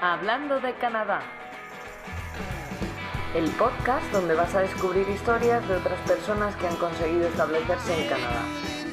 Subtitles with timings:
[0.00, 1.22] Hablando de Canadá.
[3.34, 8.08] El podcast donde vas a descubrir historias de otras personas que han conseguido establecerse en
[8.10, 8.42] Canadá.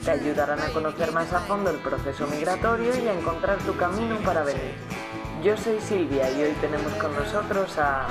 [0.06, 4.16] Te ayudarán a conocer más a fondo el proceso migratorio y a encontrar tu camino
[4.20, 4.76] para venir.
[5.44, 8.08] Yo soy Silvia y hoy tenemos con nosotros a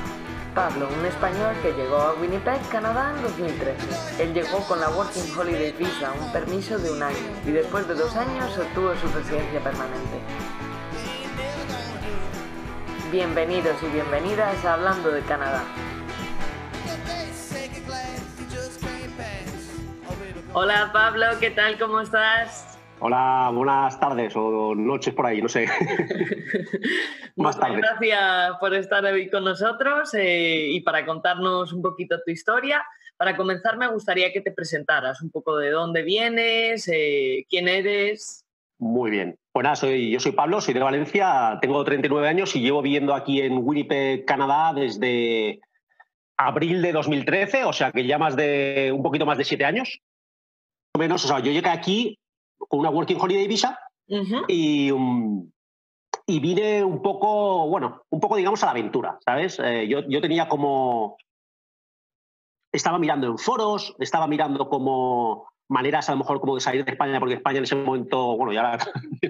[0.55, 4.23] Pablo, un español que llegó a Winnipeg, Canadá en 2013.
[4.23, 7.17] Él llegó con la Working Holiday Visa, un permiso de un año,
[7.47, 10.21] y después de dos años obtuvo su residencia permanente.
[13.12, 15.62] Bienvenidos y bienvenidas a Hablando de Canadá.
[20.54, 21.79] Hola Pablo, ¿qué tal?
[21.79, 22.79] ¿Cómo estás?
[23.00, 25.66] Hola, buenas tardes o noches por ahí, no sé.
[27.36, 27.82] Más tarde.
[27.82, 32.83] Gracias por estar hoy con nosotros eh, y para contarnos un poquito tu historia.
[33.19, 38.42] Para comenzar, me gustaría que te presentaras un poco de dónde vienes, eh, quién eres.
[38.83, 39.39] Muy bien.
[39.53, 43.14] Pues nada, soy, yo soy Pablo, soy de Valencia, tengo 39 años y llevo viviendo
[43.14, 45.61] aquí en Winnipeg, Canadá, desde
[46.36, 50.00] abril de 2013, o sea que ya más de un poquito más de siete años.
[50.98, 52.19] Menos, o sea, yo llegué aquí
[52.58, 53.78] con una Working Holiday Visa
[54.48, 54.91] y,
[56.27, 59.60] y vine un poco, bueno, un poco, digamos, a la aventura, ¿sabes?
[59.60, 61.16] Eh, yo, yo tenía como...
[62.72, 66.92] Estaba mirando en foros, estaba mirando como maneras a lo mejor como de salir de
[66.92, 68.78] España, porque España en ese momento, bueno, ya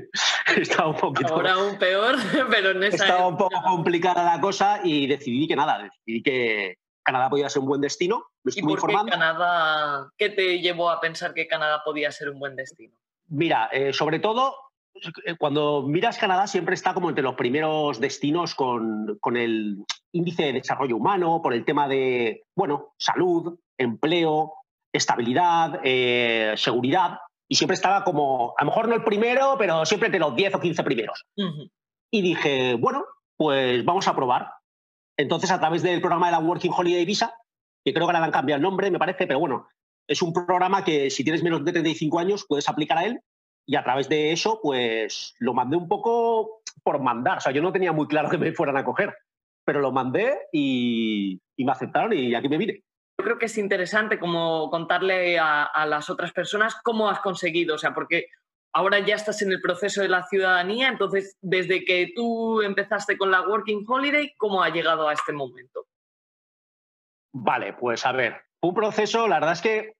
[0.56, 1.34] estaba un poquito...
[1.34, 2.16] Ahora aún peor,
[2.50, 6.76] pero en esa Estaba un poco complicada la cosa y decidí que nada, decidí que
[7.02, 8.24] Canadá podía ser un buen destino.
[8.44, 10.08] Me ¿Y por qué Canadá?
[10.16, 12.94] ¿Qué te llevó a pensar que Canadá podía ser un buen destino?
[13.28, 14.54] Mira, eh, sobre todo,
[15.24, 20.44] eh, cuando miras Canadá siempre está como entre los primeros destinos con, con, el índice
[20.44, 24.52] de desarrollo humano, por el tema de, bueno, salud, empleo,
[24.92, 30.06] estabilidad, eh, seguridad, y siempre estaba como, a lo mejor no el primero, pero siempre
[30.06, 31.24] entre los 10 o 15 primeros.
[32.10, 33.04] Y dije, bueno,
[33.36, 34.50] pues vamos a probar.
[35.18, 37.34] Entonces, a través del programa de la Working Holiday Visa,
[37.84, 39.68] que creo que ahora han cambiado el nombre, me parece, pero bueno,
[40.08, 43.20] es un programa que si tienes menos de 35 años puedes aplicar a él
[43.66, 47.38] y a través de eso pues lo mandé un poco por mandar.
[47.38, 49.14] O sea, yo no tenía muy claro que me fueran a coger,
[49.64, 52.82] pero lo mandé y, me aceptaron y aquí me vine.
[53.18, 57.78] Yo creo que es interesante como contarle a, las otras personas cómo has conseguido, o
[57.78, 58.26] sea, porque
[58.72, 63.30] ahora ya estás en el proceso de la ciudadanía, entonces desde que tú empezaste con
[63.30, 65.86] la Working Holiday, ¿cómo ha llegado a este momento?
[67.34, 69.96] Vale, pues a ver, un proceso, la verdad es que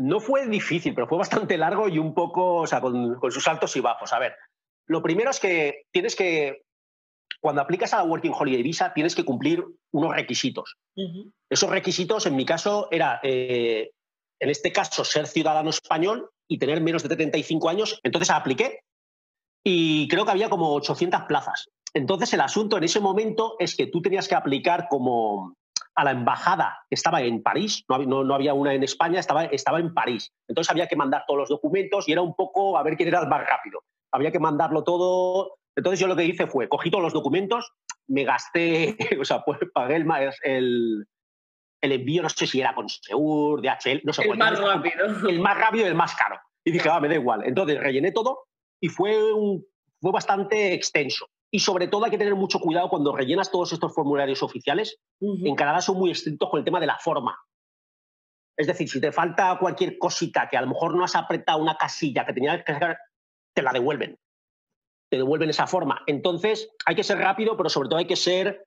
[0.00, 3.76] no fue difícil, pero fue bastante largo y un poco, o sea, con, sus altos
[3.76, 4.12] y bajos.
[4.12, 4.34] A ver,
[4.86, 6.62] lo primero es que tienes que,
[7.40, 10.76] cuando aplicas a la Working Holiday Visa, tienes que cumplir unos requisitos.
[11.48, 13.90] Esos requisitos, en mi caso, era, eh,
[14.38, 17.98] en este caso, ser ciudadano español y tener menos de 35 años.
[18.02, 18.80] Entonces apliqué
[19.64, 21.68] y creo que había como 800 plazas.
[21.94, 25.54] Entonces el asunto en ese momento es que tú tenías que aplicar como,
[25.94, 29.80] a la embajada que estaba en París, no, no, había una en España, estaba, estaba
[29.80, 30.32] en París.
[30.48, 33.20] Entonces había que mandar todos los documentos y era un poco a ver quién era
[33.20, 33.82] el más rápido.
[34.12, 35.58] Había que mandarlo todo.
[35.76, 37.72] Entonces yo lo que hice fue, cogí todos los documentos,
[38.08, 40.06] me gasté, o sea, pues pagué el,
[40.42, 41.06] el,
[41.80, 45.28] el envío, no sé si era con Seur, DHL, no sé El más rápido.
[45.28, 46.38] El más rápido y el más caro.
[46.64, 47.42] Y dije, ah, me da igual.
[47.44, 48.46] Entonces rellené todo
[48.80, 49.64] y fue, un,
[50.00, 51.26] fue bastante extenso.
[51.52, 54.98] Y sobre todo hay que tener mucho cuidado cuando rellenas todos estos formularios oficiales.
[55.20, 57.36] En Canadá son muy estrictos con el tema de la forma.
[58.56, 61.76] Es decir, si te falta cualquier cosita que a lo mejor no has apretado una
[61.76, 62.98] casilla que tenías que hacer,
[63.54, 64.16] te la devuelven.
[65.10, 66.02] Te devuelven esa forma.
[66.06, 68.64] Entonces, hay que ser rápido, pero sobre todo hay que ser,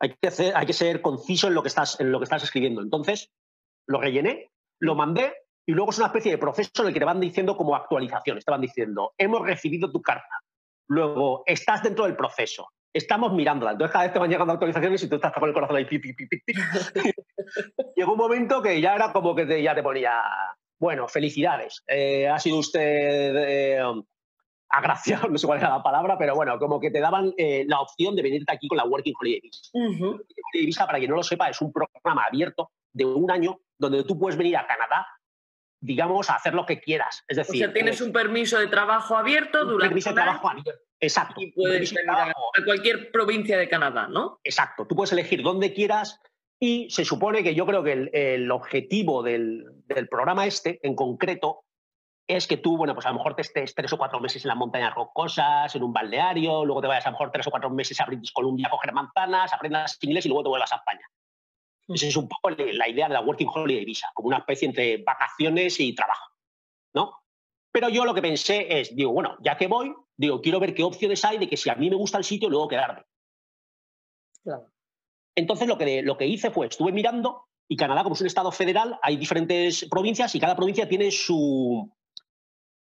[0.00, 2.82] hay que, hay que ser conciso en lo, que estás, en lo que estás escribiendo.
[2.82, 3.30] Entonces,
[3.86, 4.50] lo rellené,
[4.80, 5.34] lo mandé
[5.66, 8.44] y luego es una especie de proceso en el que te van diciendo como actualizaciones.
[8.44, 10.42] Te van diciendo, hemos recibido tu carta
[10.92, 12.68] Luego, estás dentro del proceso.
[12.92, 13.72] Estamos mirándola.
[13.72, 15.86] Entonces, cada vez te van llegando actualizaciones y tú estás con el corazón ahí.
[17.96, 20.20] Llegó un momento que ya era como que ya te ponía,
[20.78, 21.82] bueno, felicidades.
[21.86, 23.82] Eh, ha sido usted eh,
[24.72, 27.80] agraciado, no sé cuál era la palabra, pero bueno, como que te daban eh, la
[27.80, 29.40] opción de venirte aquí con la Working Holiday
[30.52, 30.86] Visa.
[30.86, 34.36] para quien no lo sepa, es un programa abierto de un año donde tú puedes
[34.36, 35.06] venir a Canadá
[35.84, 37.24] digamos, a hacer lo que quieras.
[37.26, 39.74] Es decir, o sea, tienes un permiso de trabajo abierto durante.
[39.74, 40.80] Un permiso de trabajo abierto.
[41.00, 41.40] Exacto.
[41.40, 42.32] Y puedes venir a,
[42.64, 44.38] cualquier provincia de Canadá, ¿no?
[44.44, 44.86] Exacto.
[44.86, 46.20] Tú puedes elegir donde quieras
[46.60, 49.64] y se supone que yo creo que el, objetivo del,
[50.08, 51.64] programa este, en concreto,
[52.36, 54.48] es que tú, bueno, pues a lo mejor te estés tres o cuatro meses en
[54.48, 57.70] las montañas rocosas, en un balneario, luego te vayas a lo mejor tres o cuatro
[57.70, 61.06] meses a British Columbia a coger manzanas, aprendas inglés y luego te vuelvas a España.
[61.88, 64.98] Esa es un poco la idea de la Working Holiday Visa, como una especie entre
[64.98, 66.30] vacaciones y trabajo,
[66.94, 67.18] ¿no?
[67.72, 70.82] Pero yo lo que pensé es, digo, bueno, ya que voy, Digo, quiero ver qué
[70.82, 73.02] opciones hay de que si a mí me gusta el sitio, luego quedarme.
[74.44, 74.68] Claro.
[75.34, 78.52] Entonces lo que, lo que hice fue, estuve mirando y Canadá, como es un estado
[78.52, 81.90] federal, hay diferentes provincias y cada provincia tiene su,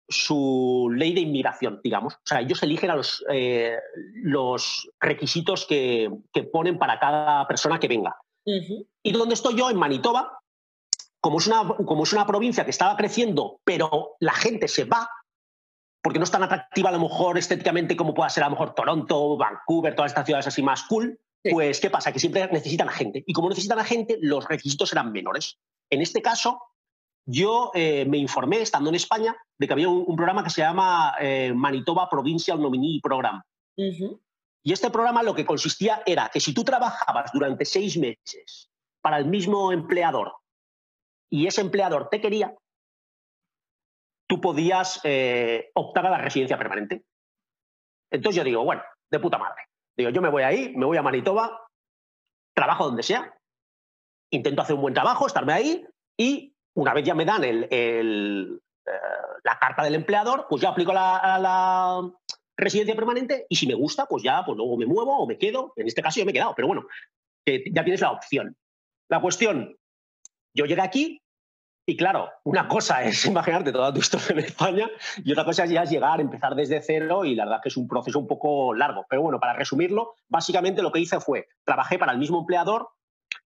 [0.08, 2.14] su ley de inmigración, digamos.
[2.14, 3.76] O sea, ellos eligen a los, eh,
[4.14, 8.16] los requisitos que, que, ponen para cada persona que venga.
[9.02, 10.38] Y donde estoy yo, en Manitoba,
[11.20, 15.10] como es, una, como es una provincia que estaba creciendo, pero la gente se va,
[16.00, 18.74] porque no es tan atractiva a lo mejor estéticamente como pueda ser a lo mejor
[18.74, 21.18] Toronto, Vancouver, todas estas ciudades así más cool,
[21.50, 22.12] pues ¿qué pasa?
[22.12, 23.24] Que siempre necesitan a gente.
[23.26, 25.58] Y como necesitan a gente, los requisitos eran menores.
[25.90, 26.60] En este caso,
[27.26, 31.14] yo eh, me informé, estando en España, de que había un, programa que se llama
[31.20, 33.42] eh, Manitoba Provincial Nominee Program.
[33.76, 38.70] Y este programa lo que consistía era que si tú trabajabas durante seis meses
[39.02, 40.36] para el mismo empleador
[41.30, 42.54] y ese empleador te quería,
[44.28, 47.04] tú podías eh, optar a la residencia permanente.
[48.10, 49.62] Entonces yo digo, bueno, de puta madre.
[49.96, 51.68] Digo, yo me voy ahí, me voy a Manitoba,
[52.54, 53.34] trabajo donde sea,
[54.30, 55.86] intento hacer un buen trabajo, estarme ahí
[56.18, 58.60] y una vez ya me dan el, eh,
[59.44, 62.02] la carta del empleador, pues ya aplico la,
[62.58, 65.74] residencia permanente y si me gusta, pues ya pues luego me muevo o me quedo.
[65.76, 66.86] En este caso yo me he quedado, pero bueno,
[67.46, 68.56] ya tienes la opción.
[69.08, 69.76] La cuestión,
[70.54, 71.22] yo llegué aquí,
[71.88, 74.90] y claro, una cosa es imaginarte toda tu historia en España
[75.24, 77.86] y otra cosa es ya llegar, empezar desde cero y la verdad que es un
[77.86, 79.06] proceso un poco largo.
[79.08, 82.88] Pero bueno, para resumirlo, básicamente lo que hice fue, trabajé para el mismo empleador,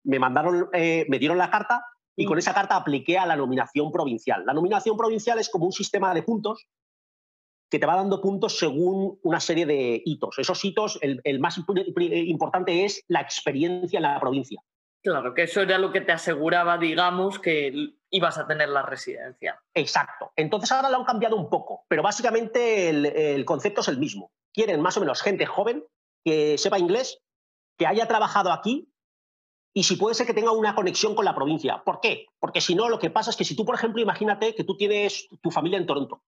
[0.03, 1.83] me mandaron, eh, me dieron la carta
[2.17, 4.43] y con esa carta apliqué a la nominación provincial.
[4.45, 6.67] La nominación provincial es como un sistema de puntos
[7.69, 10.39] que te va dando puntos según una serie de hitos.
[10.39, 14.61] Esos hitos, el, el más importante es la experiencia en la provincia.
[15.03, 19.61] Claro, que eso era lo que te aseguraba, digamos, que ibas a tener la residencia.
[19.73, 20.31] Exacto.
[20.35, 24.31] Entonces ahora lo han cambiado un poco, pero básicamente el, concepto es el mismo.
[24.51, 25.85] Quieren más o menos gente joven
[26.25, 27.21] que sepa inglés,
[27.77, 28.91] que haya trabajado aquí
[29.77, 31.83] y si puede ser que tenga una conexión con la provincia.
[31.85, 32.25] ¿Por qué?
[32.39, 34.75] Porque si no, lo que pasa es que si tú, por ejemplo, imagínate que tú
[34.75, 36.23] tienes tu familia en Toronto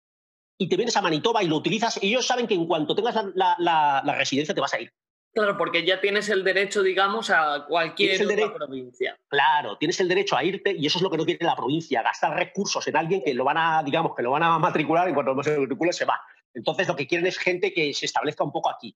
[0.59, 4.15] y te vienes a Manitoba y lo utilizas, ellos saben que en cuanto tengas la
[4.19, 4.93] residencia te vas a ir.
[5.33, 9.19] Claro, porque ya tienes el derecho, digamos, a cualquier otra provincia.
[9.29, 12.03] Claro, tienes el derecho a irte y eso es lo que no quiere la provincia,
[12.03, 15.15] gastar recursos en alguien que lo van a, digamos, que lo van a matricular y
[15.15, 16.21] cuando se matricule se va.
[16.53, 18.95] Entonces lo que quieren es gente que se establezca un poco aquí.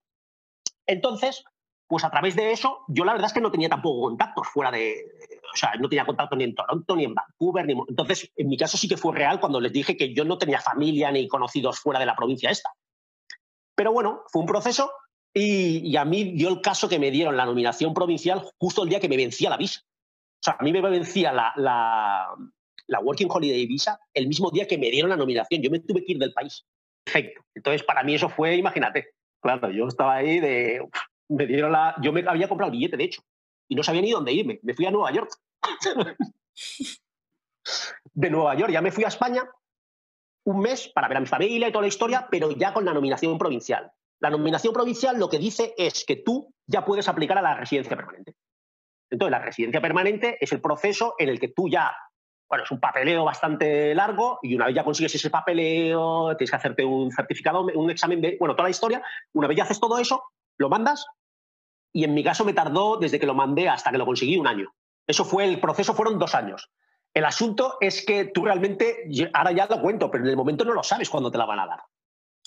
[0.85, 1.43] Entonces,
[1.93, 4.71] pues a través de eso, yo la verdad es que no tenía tampoco contactos fuera
[4.71, 5.05] de,
[5.53, 7.73] o sea, no tenía contacto ni en Toronto, ni en Vancouver, ni...
[7.87, 10.59] Entonces, en mi caso sí que fue real cuando les dije que yo no tenía
[10.59, 12.71] familia ni conocidos fuera de la provincia esta.
[13.75, 14.91] Pero bueno, fue un proceso
[15.35, 18.99] y, a mí dio el caso que me dieron la nominación provincial justo el día
[18.99, 19.81] que me vencía la visa.
[19.83, 24.79] O sea, a mí me vencía la, la, Working Holiday Visa el mismo día que
[24.79, 25.61] me dieron la nominación.
[25.61, 26.65] Yo me tuve que ir del país.
[27.03, 27.43] Perfecto.
[27.53, 30.81] Entonces, para mí eso fue, imagínate, claro, yo estaba ahí de...
[31.29, 31.95] Me dieron la...
[32.01, 33.21] Yo me había comprado el billete, de hecho,
[33.67, 34.59] y no sabía ni dónde irme.
[34.63, 35.31] Me fui a Nueva York.
[38.13, 39.43] de Nueva York ya me fui a España
[40.45, 42.93] un mes para ver a mi familia y toda la historia, pero ya con la
[42.93, 43.91] nominación provincial.
[44.19, 47.95] La nominación provincial lo que dice es que tú ya puedes aplicar a la residencia
[47.95, 48.35] permanente.
[49.09, 51.95] Entonces, la residencia permanente es el proceso en el que tú ya,
[52.49, 56.55] bueno, es un papeleo bastante largo y una vez ya consigues ese papeleo, tienes que
[56.55, 59.03] hacerte un certificado, un examen de, bueno, toda la historia.
[59.33, 60.23] Una vez ya haces todo eso,
[60.57, 61.05] lo mandas
[61.91, 64.47] y en mi caso me tardó desde que lo mandé hasta que lo conseguí un
[64.47, 64.73] año.
[65.05, 66.69] Eso fue el proceso, fueron dos años.
[67.13, 70.73] El asunto es que tú realmente, ahora ya lo cuento, pero en el momento no
[70.73, 71.79] lo sabes cuándo te la van a dar.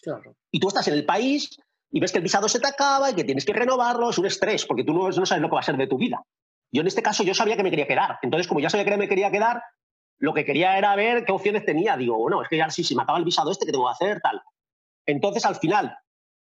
[0.03, 0.37] Claro.
[0.51, 1.57] Y tú estás en el país,
[1.91, 4.27] y ves que el visado se te acaba y que tienes que renovarlo, es un
[4.27, 6.23] estrés, porque tú no, no sabes lo que va a ser de tu vida.
[6.73, 8.19] Yo en este caso yo sabía que me quería quedar.
[8.23, 9.63] Entonces, como ya sabía que me quería quedar,
[10.19, 11.97] lo que quería era ver qué opciones tenía.
[11.97, 13.93] Digo, bueno, es que ya sí, si me acaba el visado este, ¿qué tengo que
[13.93, 14.21] hacer?
[14.21, 14.43] Tal.
[15.07, 15.97] Entonces, al final,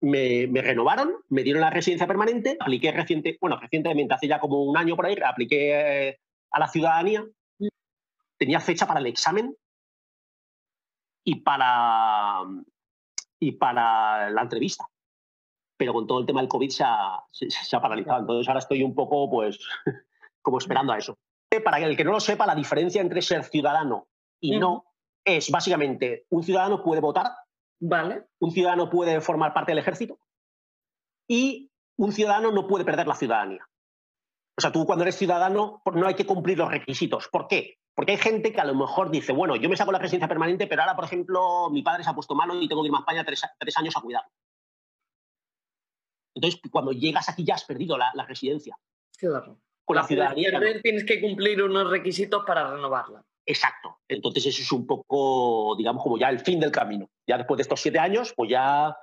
[0.05, 4.77] me, renovaron, me dieron la residencia permanente, apliqué reciente, bueno, recientemente, hace ya como un
[4.77, 6.19] año por ahí, apliqué eh,
[6.51, 7.25] a la ciudadanía.
[8.37, 9.55] Tenía fecha para el examen
[11.23, 12.41] y para,
[13.39, 14.85] y para la entrevista
[15.77, 18.21] pero con todo el tema del COVID se ha, paralizado.
[18.21, 19.59] Entonces ahora estoy un poco, pues,
[20.41, 21.17] como esperando a eso.
[21.63, 24.07] Para el que no lo sepa, la diferencia entre ser ciudadano
[24.41, 24.85] y no
[25.23, 27.31] es básicamente un ciudadano puede votar,
[27.79, 28.25] vale.
[28.39, 30.19] un ciudadano puede formar parte del ejército
[31.27, 33.67] y un ciudadano no puede perder la ciudadanía.
[34.57, 37.27] O sea, tú cuando eres ciudadano no hay que cumplir los requisitos.
[37.27, 37.79] ¿Por qué?
[37.93, 40.67] Porque hay gente que a lo mejor dice, bueno, yo me saco la residencia permanente,
[40.67, 42.99] pero ahora, por ejemplo, mi padre se ha puesto malo y tengo que ir a
[42.99, 44.29] España tres, tres años a cuidarlo.
[46.35, 48.77] Entonces, cuando llegas aquí ya has perdido la, residencia.
[49.17, 49.57] Claro.
[49.85, 50.51] Con la, ciudadanía.
[50.81, 53.23] tienes que cumplir unos requisitos para renovarla.
[53.45, 53.99] Exacto.
[54.07, 57.09] Entonces, eso es un poco, digamos, como ya el fin del camino.
[57.27, 58.95] Ya después de estos siete años, pues ya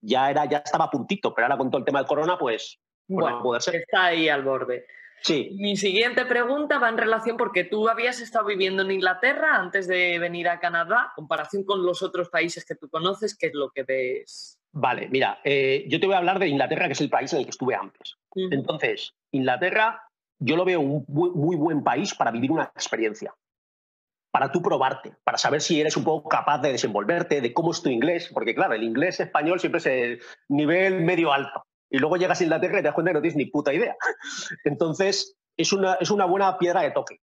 [0.00, 2.78] ya, era, ya estaba a puntito, pero ahora con todo el tema del corona, pues,
[3.06, 3.76] pues bueno, poder ser.
[3.76, 4.86] está ahí al borde.
[5.20, 5.50] Sí.
[5.58, 10.16] Mi siguiente pregunta va en relación porque tú habías estado viviendo en Inglaterra antes de
[10.20, 13.82] venir a Canadá, comparación con los otros países que tú conoces, ¿qué es lo que
[13.82, 14.60] ves?
[14.70, 17.40] Vale, mira, eh, yo te voy a hablar de Inglaterra, que es el país en
[17.40, 18.16] el que estuve antes.
[18.36, 23.34] Entonces, Inglaterra yo lo veo un muy, buen país para vivir una experiencia,
[24.30, 27.82] para tú probarte, para saber si eres un poco capaz de desenvolverte, de cómo es
[27.82, 31.64] tu inglés, porque claro, el inglés español siempre es el nivel medio alto.
[31.90, 33.96] Y luego llegas a Inglaterra y te das cuenta que no tienes ni puta idea.
[34.64, 37.20] Entonces, es una, es una buena piedra de toque.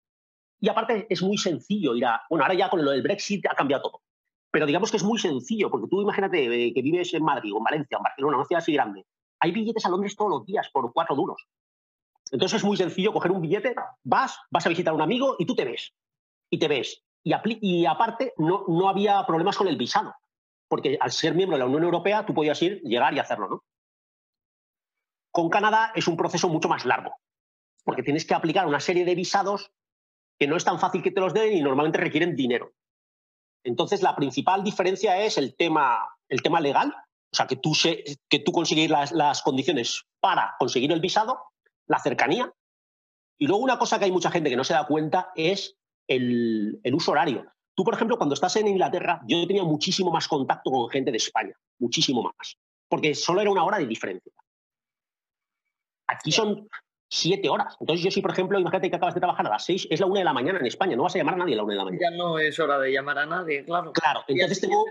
[0.60, 2.22] Y aparte es muy sencillo ir a...
[2.30, 4.02] Bueno, ahora ya con lo del Brexit ha cambiado todo.
[4.50, 7.58] Pero digamos que es muy sencillo, porque tú imagínate eh, que vives en Madrid o
[7.58, 9.04] en Valencia o en Barcelona, una ciudad así grande.
[9.40, 11.46] Hay billetes a Londres todos los días por cuatro duros.
[12.30, 15.44] Entonces es muy sencillo coger un billete, vas, vas a visitar a un amigo y
[15.44, 15.92] tú te ves.
[16.50, 17.02] Y te ves.
[17.22, 20.14] Y, y aparte, no, no había problemas con el visado.
[20.68, 23.64] Porque al ser miembro de la Unión Europea, tú podías ir, llegar y hacerlo, ¿no?
[25.30, 27.16] Con Canadá es un proceso mucho más largo.
[27.84, 29.72] Porque tienes que aplicar una serie de visados
[30.38, 32.72] que no es tan fácil que te los den y normalmente requieren dinero.
[33.62, 36.94] Entonces, la principal diferencia es el tema, el tema legal,
[37.32, 37.72] o sea, que tú,
[38.28, 41.40] que tú conseguir las, las condiciones para conseguir el visado
[41.86, 42.52] la cercanía.
[43.38, 46.80] Y luego una cosa que hay mucha gente que no se da cuenta es el,
[46.92, 47.44] uso horario.
[47.74, 51.16] Tú, por ejemplo, cuando estás en Inglaterra, yo tenía muchísimo más contacto con gente de
[51.16, 52.56] España, muchísimo más,
[52.88, 54.32] porque solo era una hora de diferencia.
[56.06, 56.68] Aquí son
[57.10, 57.76] siete horas.
[57.80, 60.06] Entonces yo sí, por ejemplo, imagínate que acabas de trabajar a las seis, es la
[60.06, 61.72] una de la mañana en España, no vas a llamar a nadie a la una
[61.72, 62.00] de la mañana.
[62.10, 63.92] Ya no es hora de llamar a nadie, claro.
[63.92, 64.84] Claro, entonces tengo,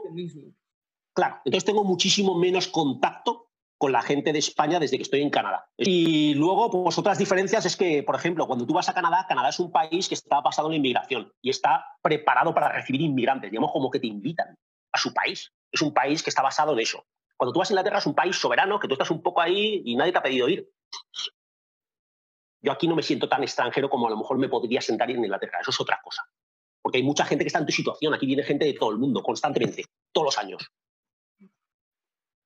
[1.13, 3.52] claro, entonces tengo muchísimo menos contacto
[3.83, 5.65] con la gente de España desde que estoy en Canadá.
[5.75, 9.49] Y luego, pues otras diferencias es que, por ejemplo, cuando tú vas a Canadá, Canadá
[9.49, 13.51] es un país que está basado en la inmigración y está preparado para recibir inmigrantes,
[13.51, 14.55] digamos como que te invitan
[14.93, 15.51] a su país.
[15.69, 17.05] Es un país que está basado en eso.
[17.35, 19.81] Cuando tú vas a Inglaterra es un país soberano, que tú estás un poco ahí
[19.83, 20.65] y nadie te ha pedido ir.
[22.61, 25.17] Yo aquí no me siento tan extranjero como a lo mejor me podría sentar en
[25.17, 25.59] Inglaterra.
[25.59, 26.23] Eso es otra cosa.
[26.81, 28.13] Porque hay mucha gente que está en tu situación.
[28.13, 30.71] Aquí viene gente de todo el mundo, constantemente, todos los años.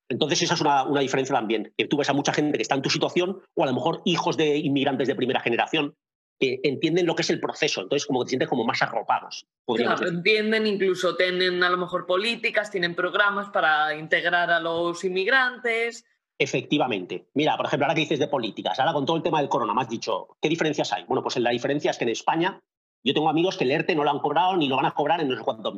[0.09, 2.81] Entonces esa es una, diferencia también, que tú ves a mucha gente que está en
[2.81, 5.95] tu situación o a lo mejor hijos de inmigrantes de primera generación
[6.39, 9.47] que entienden lo que es el proceso, entonces como que te sientes como más arropados.
[9.65, 16.05] Claro, entienden, incluso tienen a lo mejor políticas, tienen programas para integrar a los inmigrantes.
[16.37, 17.27] Efectivamente.
[17.33, 19.73] Mira, por ejemplo, ahora que dices de políticas, ahora con todo el tema del corona,
[19.73, 21.05] me has dicho, ¿qué diferencias hay?
[21.05, 22.61] Bueno, pues la diferencia es que en España
[23.03, 25.21] yo tengo amigos que el ERTE no lo han cobrado ni lo van a cobrar
[25.21, 25.73] en no sé cuántos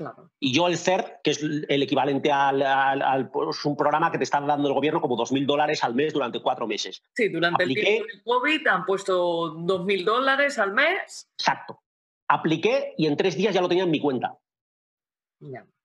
[0.00, 0.14] meses.
[0.40, 4.40] Y yo el CERT, que es el equivalente al, pues, un programa que te está
[4.40, 7.02] dando el gobierno como 2.000 dólares al mes durante cuatro meses.
[7.14, 11.30] Sí, durante el tiempo del COVID han puesto 2.000 dólares al mes.
[11.38, 11.80] Exacto.
[12.28, 14.38] Apliqué y en tres días ya lo tenía en mi cuenta.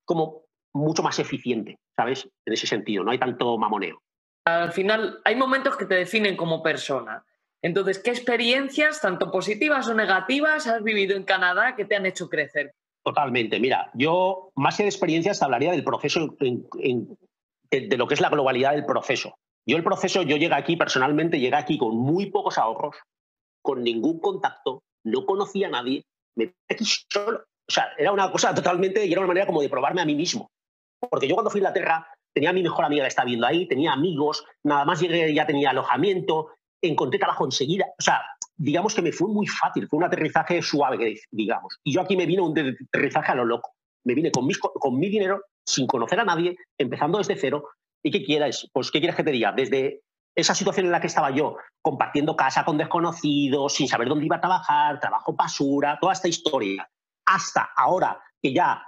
[0.06, 2.30] Como mucho más eficiente, ¿sabes?
[2.46, 4.02] En ese sentido, no hay tanto mamoneo.
[4.46, 7.26] Al final, hay momentos que te definen como persona.
[7.62, 12.30] Entonces, ¿qué experiencias, tanto positivas o negativas, has vivido en Canadá que te han hecho
[12.30, 12.74] crecer?
[13.08, 13.58] Totalmente.
[13.62, 18.74] Mira, yo más que de experiencias hablaría del proceso, de, lo que es la globalidad
[18.74, 19.36] del proceso.
[19.66, 22.98] Yo el proceso, yo llegué aquí personalmente, llegué aquí con muy pocos ahorros,
[23.62, 26.04] con ningún contacto, no conocía a nadie,
[26.36, 27.46] me aquí solo.
[27.70, 30.14] O sea, era una cosa totalmente, y era una manera como de probarme a mí
[30.14, 30.50] mismo.
[31.10, 33.70] Porque yo cuando fui a Inglaterra tenía a mi mejor amiga que estaba viendo ahí,
[33.70, 36.50] tenía amigos, nada más llegué ya tenía alojamiento,
[36.82, 37.86] encontré trabajo enseguida.
[37.98, 38.22] O sea,
[38.56, 41.80] digamos que me fue muy fácil, fue un aterrizaje suave, digamos.
[41.84, 43.72] Y yo aquí me vine un aterrizaje a lo loco.
[44.04, 47.66] Me vine con, con mi dinero, sin conocer a nadie, empezando desde cero.
[48.04, 48.70] ¿Y qué quieres?
[48.72, 49.52] Pues, ¿qué quieres que te diga?
[49.52, 50.02] Desde
[50.38, 54.36] esa situación en la que estaba yo, compartiendo casa con desconocidos, sin saber dónde iba
[54.36, 56.88] a trabajar, trabajo basura, toda esta historia,
[57.26, 58.84] hasta ahora que ya,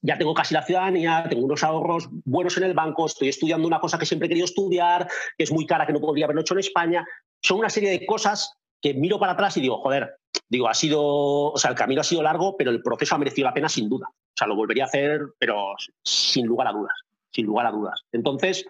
[0.00, 3.80] ya tengo casi la ciudadanía, tengo unos ahorros buenos en el banco, estoy estudiando una
[3.80, 6.54] cosa que siempre he querido estudiar, que es muy cara, que no podría haberlo hecho
[6.54, 7.04] en España.
[7.42, 10.16] Son una serie de cosas que miro para atrás y digo, joder,
[10.48, 13.48] digo, ha sido, o sea, el camino ha sido largo, pero el proceso ha merecido
[13.48, 14.06] la pena sin duda.
[14.10, 16.94] O sea, lo volvería a hacer, pero sin lugar a dudas,
[17.30, 18.02] sin lugar a dudas.
[18.12, 18.66] Entonces,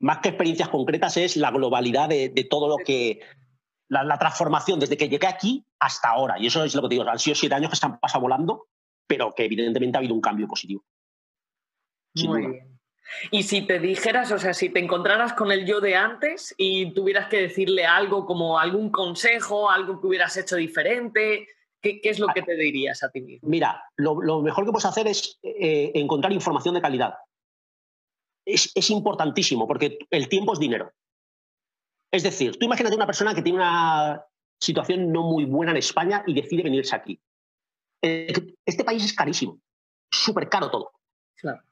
[0.00, 3.20] más que experiencias concretas es la globalidad de, todo lo que,
[3.88, 6.38] la, transformación desde que llegué aquí hasta ahora.
[6.38, 8.66] Y eso es lo que te digo, han sido siete años que están pasando volando,
[9.06, 10.84] pero que evidentemente ha habido un cambio positivo.
[12.14, 12.73] Muy bien.
[13.30, 16.92] Y si te dijeras, o sea, si te encontraras con el yo de antes y
[16.92, 21.48] tuvieras que decirle algo como algún consejo, algo que hubieras hecho diferente,
[21.80, 23.48] ¿qué, es lo que te dirías a ti mismo?
[23.48, 27.14] Mira, lo, mejor que puedes hacer es eh, encontrar información de calidad.
[28.46, 30.92] Es, es, importantísimo porque el tiempo es dinero.
[32.12, 34.24] Es decir, tú imagínate una persona que tiene una
[34.60, 37.20] situación no muy buena en España y decide venirse aquí.
[38.02, 39.58] Eh, este país es carísimo,
[40.10, 40.92] súper caro todo.
[41.36, 41.62] Claro.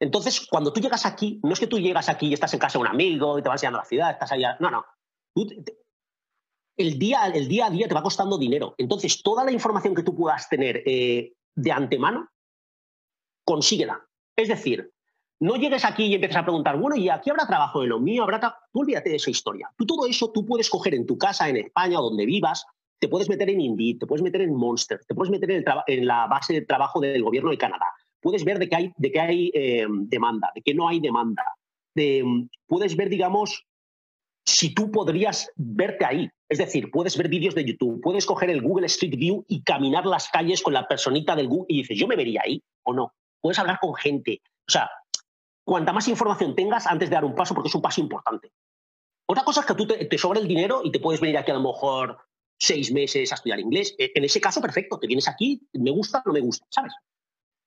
[0.00, 2.78] Entonces, cuando tú llegas aquí, no es que tú llegas aquí y estás en casa
[2.78, 4.56] de un amigo y te vas enseñando la ciudad, estás allá.
[4.58, 4.84] No, no.
[6.76, 8.74] el, día, el día a día te va costando dinero.
[8.78, 12.30] Entonces, toda la información que tú puedas tener eh, de antemano,
[13.44, 14.02] consíguela.
[14.34, 14.90] Es decir,
[15.38, 18.22] no llegues aquí y empieces a preguntar, bueno, ¿y aquí habrá trabajo de lo mío?
[18.22, 18.40] ¿Habrá
[18.72, 19.70] tú olvídate de esa historia.
[19.76, 22.64] Tú todo eso tú puedes coger en tu casa, en España donde vivas,
[22.98, 26.26] te puedes meter en Indeed, te puedes meter en Monster, te puedes meter en la
[26.26, 27.86] base de trabajo del gobierno de Canadá
[28.20, 31.44] puedes ver de qué hay, eh, demanda, de qué no hay demanda.
[32.66, 33.66] puedes ver, digamos,
[34.44, 36.30] si tú podrías verte ahí.
[36.48, 40.04] Es decir, puedes ver vídeos de YouTube, puedes coger el Google Street View y caminar
[40.06, 43.12] las calles con la personita del Google y dices, yo me vería ahí o no.
[43.40, 44.42] Puedes hablar con gente.
[44.68, 44.90] O sea,
[45.64, 48.50] cuanta más información tengas antes de dar un paso, porque es un paso importante.
[49.26, 51.52] Otra cosa es que tú te, te sobra el dinero y te puedes venir aquí
[51.52, 52.18] a lo mejor
[52.58, 53.94] seis meses a estudiar inglés.
[53.98, 56.92] E, en ese caso, perfecto, te vienes aquí, me gusta, no me gusta, ¿sabes?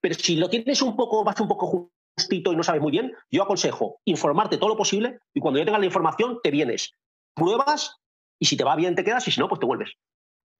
[0.04, 3.14] Pero si lo tienes un poco, vas un poco justito y no sabes muy bien,
[3.30, 6.92] yo aconsejo informarte todo lo posible y cuando ya tengas la información te vienes,
[7.34, 8.02] pruebas
[8.38, 9.92] y si te va bien te quedas y si no, pues te vuelves.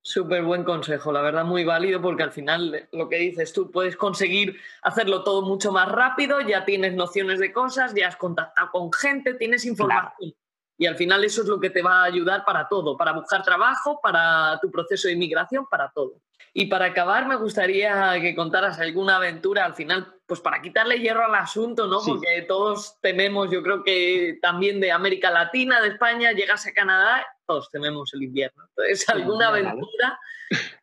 [0.03, 3.99] Súper buen consejo, la verdad muy válido porque al final lo que dices tú puedes
[3.99, 8.91] conseguir hacerlo todo mucho más rápido, ya tienes nociones de cosas, ya has contactado con
[8.95, 10.35] gente, tienes información.
[10.77, 13.43] Y al final eso es lo que te va a ayudar para todo, para buscar
[13.43, 16.21] trabajo, para tu proceso de inmigración, para todo.
[16.57, 21.25] Y para acabar, me gustaría que contaras alguna aventura al final, pues para quitarle hierro
[21.25, 21.99] al asunto, ¿no?
[22.05, 27.27] Porque todos tememos, yo creo que también de América Latina, de España, llegas a Canadá,
[27.45, 28.63] todos tememos el invierno.
[28.69, 30.19] Entonces, alguna aventura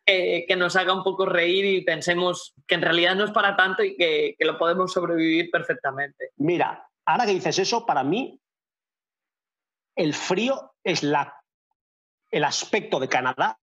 [0.04, 3.82] que nos haga un poco reír y pensemos que en realidad no es para tanto
[3.82, 6.32] y que, que lo podemos sobrevivir perfectamente.
[6.36, 8.41] Mira, ahora que dices eso, para mí
[9.96, 11.34] el frío es la,
[12.30, 13.58] el aspecto de Canadá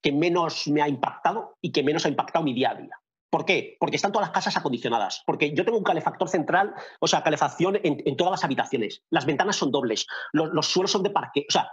[0.00, 3.02] que menos me ha impactado y que menos ha impactado mi día a día.
[3.30, 3.76] ¿Por qué?
[3.80, 5.22] Porque están todas las casas acondicionadas.
[5.24, 9.04] Porque yo tengo un calefactor central, o sea, calefacción en, todas las habitaciones.
[9.08, 11.46] Las ventanas son dobles, los, suelos son de parque.
[11.48, 11.70] O sea,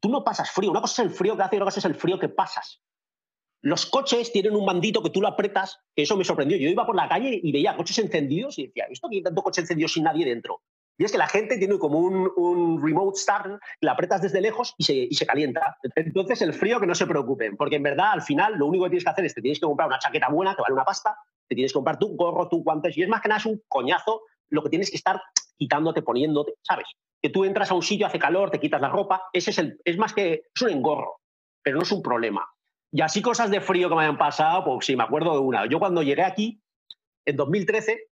[0.00, 0.70] tú no pasas frío.
[0.70, 2.82] Una cosa es el frío que hace y otra cosa es el frío que pasas.
[3.62, 6.58] Los coches tienen un bandito que tú lo apretas, que eso me sorprendió.
[6.58, 9.62] Yo iba por la calle y veía coches encendidos y decía, ¿esto hay tanto coche
[9.62, 10.60] encendido sin nadie dentro?
[10.98, 15.14] Y es que la gente tiene como un, remote start, la apretas desde lejos y
[15.14, 15.78] se, calienta.
[15.94, 18.90] Entonces, el frío que no se preocupen, porque en verdad, al final, lo único que
[18.90, 21.16] tienes que hacer es te tienes que comprar una chaqueta buena que vale una pasta,
[21.46, 23.62] te tienes que comprar tu gorro, tu guantes, y es más que nada es un
[23.68, 25.22] coñazo lo que tienes que estar
[25.56, 26.86] quitándote, poniéndote, ¿sabes?
[27.22, 29.80] Que tú entras a un sitio, hace calor, te quitas la ropa, ese es, el,
[29.84, 31.20] es más que, es un engorro,
[31.62, 32.44] pero no es un problema.
[32.90, 35.66] Y así cosas de frío que me hayan pasado, pues sí, me acuerdo de una.
[35.66, 36.60] Yo cuando llegué aquí,
[37.24, 38.08] en 2013,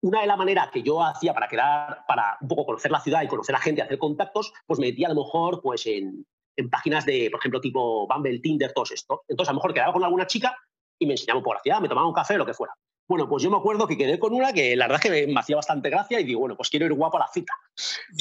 [0.00, 3.22] una de las maneras que yo hacía para quedar, para un poco conocer la ciudad
[3.22, 6.26] y conocer a gente, hacer contactos, pues me metía a lo mejor pues en,
[6.70, 9.22] páginas de, por ejemplo, tipo Bumble, Tinder, todo esto.
[9.28, 10.56] Entonces, a lo mejor quedaba con alguna chica
[10.98, 12.74] y me enseñaba por la ciudad, me tomaba un café, lo que fuera.
[13.08, 15.40] Bueno, pues yo me acuerdo que quedé con una que la verdad es que me
[15.40, 17.52] hacía bastante gracia y digo, bueno, pues quiero ir guapo a la cita.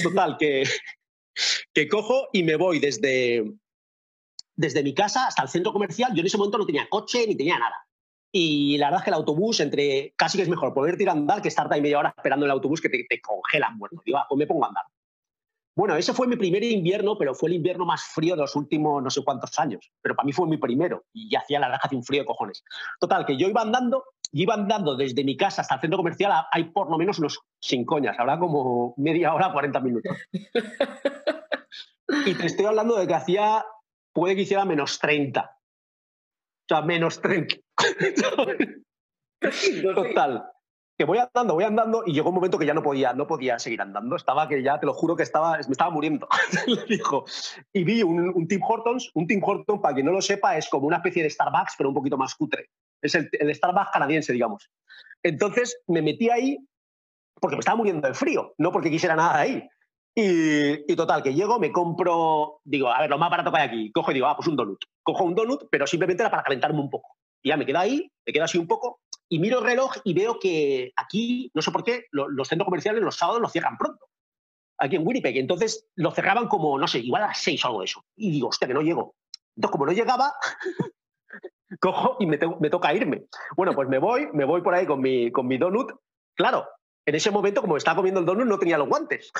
[0.02, 0.64] Total, que,
[1.74, 3.44] que cojo y me voy desde,
[4.56, 6.14] desde mi casa hasta el centro comercial.
[6.14, 7.87] Yo en ese momento no tenía coche ni tenía nada.
[8.40, 11.14] Y la verdad es que el autobús, entre casi que es mejor poder ir a
[11.14, 14.00] andar que estar ahí media hora esperando el autobús que te, te congela muerto.
[14.06, 14.84] Digo, ah, pues me pongo a andar.
[15.76, 19.02] Bueno, ese fue mi primer invierno, pero fue el invierno más frío de los últimos
[19.02, 19.92] no sé cuántos años.
[20.04, 22.22] Pero para mí fue mi primero y ya hacía la verdad que hacía un frío
[22.22, 22.64] de cojones.
[23.00, 26.32] Total, que yo iba andando, y iba andando desde mi casa hasta el centro comercial,
[26.52, 30.16] hay por lo menos unos sin coñas, habrá como media hora, 40 minutos.
[32.28, 33.66] y te estoy hablando de que hacía,
[34.14, 35.57] puede que hiciera menos 30.
[36.70, 37.56] O sea, menos 30.
[39.96, 40.44] Total.
[40.98, 43.60] Que voy andando, voy andando y llegó un momento que ya no podía, no podía
[43.60, 44.16] seguir andando.
[44.16, 46.28] Estaba que ya, te lo juro que estaba, me estaba muriendo.
[46.90, 47.26] dijo.
[47.72, 49.12] Y vi un, Tim Hortons.
[49.14, 51.90] Un Tim Hortons, para quien no lo sepa, es como una especie de Starbucks, pero
[51.90, 52.70] un poquito más cutre.
[53.02, 54.70] Es el, el Starbucks canadiense, digamos.
[55.24, 56.58] Entonces me metí ahí
[57.40, 59.70] porque me estaba muriendo de frío, no porque quisiera nada de ahí.
[60.20, 63.92] Y, total, que llego, me compro, digo, a ver, lo más barato que hay aquí.
[63.92, 64.84] Cojo y digo, ah, pues un donut.
[65.04, 67.18] Cojo un donut, pero simplemente era para calentarme un poco.
[67.44, 70.16] Y ya me quedo ahí, me quedo así un poco, y miro el reloj y
[70.16, 74.08] veo que aquí, no sé por qué, los centros comerciales los sábados los cierran pronto.
[74.80, 75.38] Aquí en Winnipeg.
[75.38, 78.04] Entonces lo cerraban como, no sé, igual a las seis o algo de eso.
[78.16, 79.14] Y digo, hostia, que no llego.
[79.56, 80.34] Entonces, como no llegaba,
[81.80, 83.26] cojo y me, me, toca irme.
[83.56, 85.92] Bueno, pues me voy, me voy por ahí con mi, con mi donut.
[86.36, 86.66] Claro,
[87.06, 89.32] en ese momento, como estaba comiendo el donut, no tenía los guantes.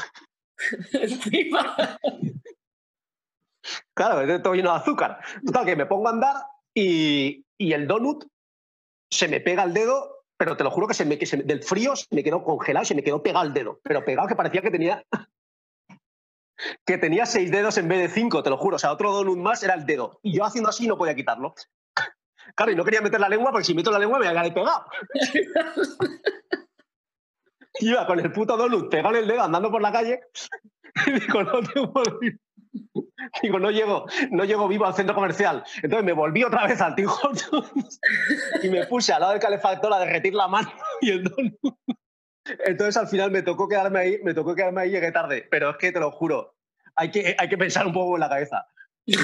[3.94, 5.20] Claro, todo lleno de azúcar.
[5.46, 6.36] Total, que me pongo a andar
[6.74, 8.26] y, el donut
[9.12, 11.96] se me pega el dedo, pero te lo juro que, se me, que del frío
[11.96, 13.80] se me quedó congelado y se me quedó pegado el dedo.
[13.84, 15.04] Pero pegado que parecía que tenía
[16.86, 18.76] que tenía seis dedos en vez de cinco, te lo juro.
[18.78, 20.20] O sea, otro donut más era el dedo.
[20.24, 21.54] Y yo haciendo así no podía quitarlo.
[22.56, 24.54] Claro, y no quería meter la lengua porque si meto la lengua me voy a
[24.54, 24.86] pegado.
[27.80, 30.22] Iba con el puto donut pegado en el dedo andando por la calle
[31.06, 32.04] y digo, no tengo
[33.42, 35.64] Digo, no llego, no llego vivo al centro comercial.
[35.82, 37.08] Entonces me volví otra vez al Tim
[38.64, 41.78] y me puse al lado del calefactor a derretir la mano y el donut.
[42.66, 45.48] Entonces al final me tocó quedarme ahí, me tocó quedarme ahí y llegué tarde.
[45.50, 46.56] Pero es que te lo juro,
[46.96, 48.68] hay que, hay que pensar un poco en la cabeza.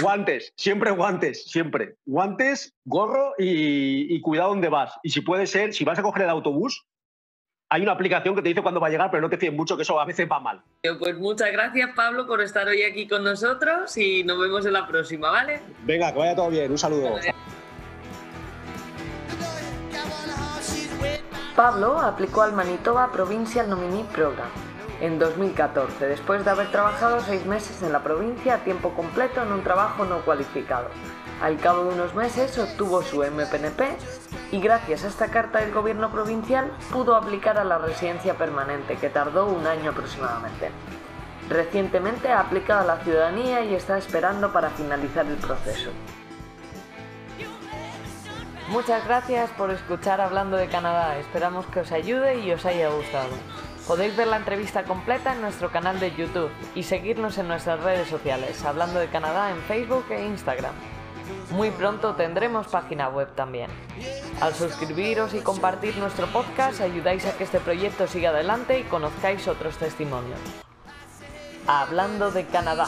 [0.01, 1.95] Guantes, siempre guantes, siempre.
[2.05, 4.93] Guantes, gorro y, y cuidado donde vas.
[5.03, 6.87] Y si puede ser, si vas a coger el autobús,
[7.73, 9.75] hay una aplicación que te dice cuándo va a llegar, pero no te fíes mucho,
[9.75, 10.61] que eso a veces va mal.
[10.99, 14.85] Pues muchas gracias, Pablo, por estar hoy aquí con nosotros y nos vemos en la
[14.85, 15.59] próxima, ¿vale?
[15.83, 16.69] Venga, que vaya todo bien.
[16.69, 17.15] Un saludo.
[21.55, 24.49] Pablo aplicó al Manitoba Provincial Nominee Program
[25.01, 29.51] en 2014, después de haber trabajado seis meses en la provincia a tiempo completo en
[29.51, 30.89] un trabajo no cualificado.
[31.41, 33.97] Al cabo de unos meses obtuvo su MPNP
[34.51, 39.09] y gracias a esta carta del gobierno provincial pudo aplicar a la residencia permanente, que
[39.09, 40.69] tardó un año aproximadamente.
[41.49, 45.89] Recientemente ha aplicado a la ciudadanía y está esperando para finalizar el proceso.
[48.69, 53.29] Muchas gracias por escuchar Hablando de Canadá, esperamos que os ayude y os haya gustado.
[53.87, 58.07] Podéis ver la entrevista completa en nuestro canal de YouTube y seguirnos en nuestras redes
[58.07, 60.73] sociales, Hablando de Canadá en Facebook e Instagram.
[61.51, 63.69] Muy pronto tendremos página web también.
[64.41, 69.47] Al suscribiros y compartir nuestro podcast ayudáis a que este proyecto siga adelante y conozcáis
[69.47, 70.39] otros testimonios.
[71.67, 72.87] Hablando de Canadá.